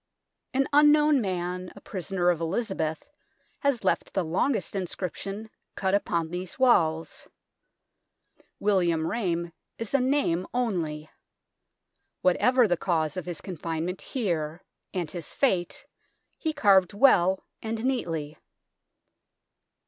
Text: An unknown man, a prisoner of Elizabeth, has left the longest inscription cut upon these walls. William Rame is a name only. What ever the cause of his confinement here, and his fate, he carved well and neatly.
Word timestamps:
An 0.55 0.67
unknown 0.73 1.21
man, 1.21 1.71
a 1.75 1.79
prisoner 1.79 2.31
of 2.31 2.41
Elizabeth, 2.41 3.03
has 3.59 3.83
left 3.83 4.13
the 4.13 4.23
longest 4.25 4.75
inscription 4.75 5.51
cut 5.75 5.93
upon 5.93 6.29
these 6.31 6.57
walls. 6.57 7.27
William 8.59 9.05
Rame 9.05 9.53
is 9.77 9.93
a 9.93 9.99
name 9.99 10.47
only. 10.55 11.07
What 12.23 12.35
ever 12.37 12.67
the 12.67 12.77
cause 12.77 13.15
of 13.15 13.27
his 13.27 13.41
confinement 13.41 14.01
here, 14.01 14.63
and 14.91 15.11
his 15.11 15.31
fate, 15.31 15.85
he 16.39 16.51
carved 16.51 16.95
well 16.95 17.45
and 17.61 17.85
neatly. 17.85 18.39